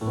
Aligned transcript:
do 0.00 0.08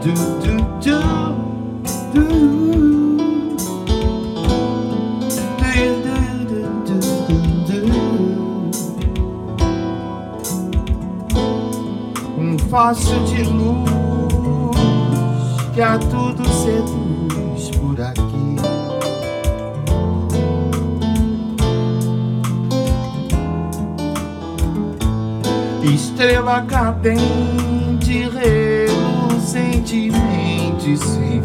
do 0.00 0.16
do 0.40 0.56
do 0.80 0.96
do 2.12 2.61
fóssil 12.72 13.22
de 13.24 13.44
luz 13.44 14.76
que 15.74 15.82
a 15.82 15.98
tudo 15.98 16.42
seduz 16.48 17.68
por 17.76 18.00
aqui. 18.00 18.56
Estrela 25.94 26.62
cadente, 26.62 28.30
relucentemente 28.30 30.96
sem 30.96 31.42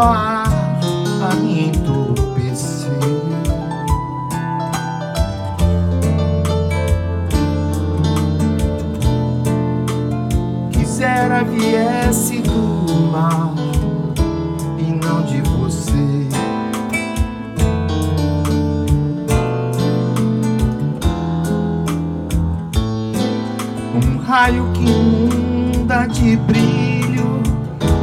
ar 0.00 0.48
a 1.22 1.34
me 1.36 1.68
entorpecer. 1.68 2.90
Quisera 10.72 11.44
viesse 11.44 12.38
do 12.38 13.10
mar 13.12 13.54
e 14.78 14.92
não 14.92 15.22
de 15.22 15.40
você. 15.42 16.28
Um 23.94 24.18
raio 24.18 24.70
que 24.72 24.84
inunda 24.84 26.06
de 26.06 26.36
brilho 26.36 27.42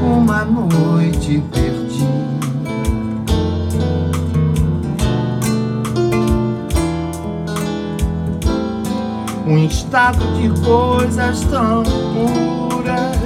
uma 0.04 0.46
noite 0.46 1.44
perdida. 1.52 1.77
Estado 9.68 10.26
de 10.40 10.50
coisas 10.62 11.42
tão 11.42 11.84
puras 11.84 13.18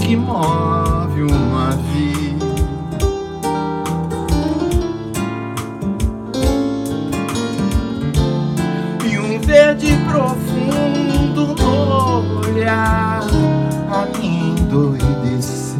que 0.00 0.16
move 0.16 1.22
uma 1.22 1.70
vida. 1.92 2.46
E 9.04 9.18
um 9.18 9.40
verde 9.40 9.94
profundo 10.08 11.54
no 11.54 12.40
olhar 12.40 13.22
a 13.90 14.18
me 14.18 14.50
endoidecer. 14.50 15.78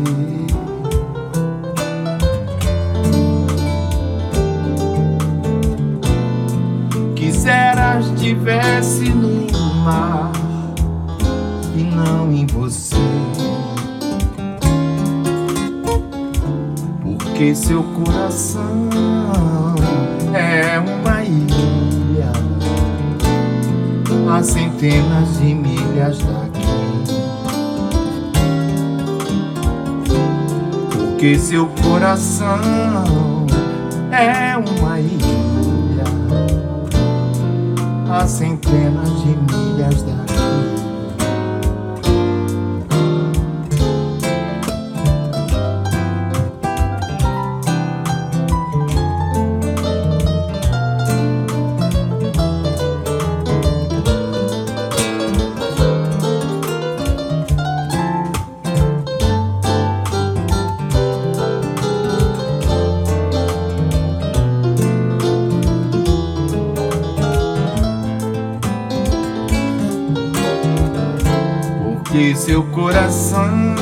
Quisera 7.16 8.00
estivesse 8.00 9.08
no 9.08 9.47
mar 9.88 10.32
e 11.74 11.82
não 11.82 12.30
em 12.30 12.46
você. 12.46 12.96
Porque 17.02 17.54
seu 17.54 17.82
coração 17.82 18.88
é 20.34 20.78
uma 20.78 21.24
ilha 21.24 22.32
a 24.30 24.42
centenas 24.42 25.38
de 25.38 25.54
milhas 25.54 26.18
daqui. 26.18 26.66
Porque 30.92 31.38
seu 31.38 31.66
coração 31.82 32.60
é 34.12 34.54
uma 34.56 35.00
ilha 35.00 35.57
centenas 38.28 39.24
de 39.24 39.36
milhas 39.52 40.02
daqui. 40.02 40.47
Porque 72.18 72.34
seu 72.34 72.64
coração 72.64 73.76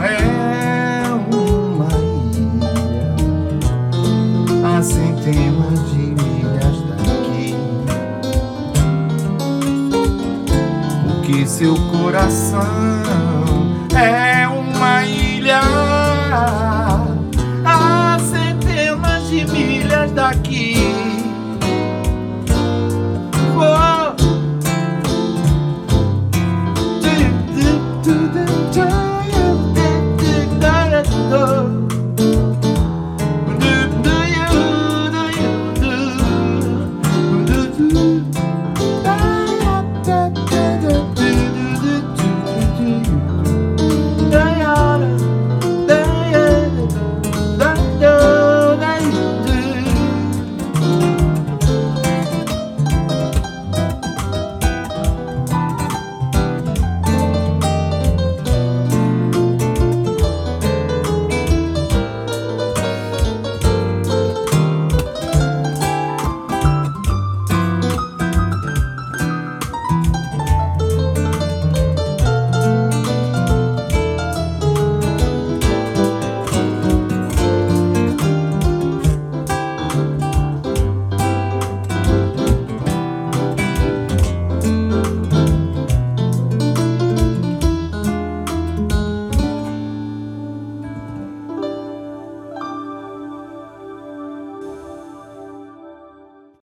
é 0.00 1.08
uma 1.12 1.88
ilha 2.46 3.16
a 4.64 4.80
centenas 4.80 5.90
de 5.90 5.98
milhas 5.98 6.82
daqui. 6.88 7.56
Porque 11.04 11.44
seu 11.48 11.74
coração 11.90 12.62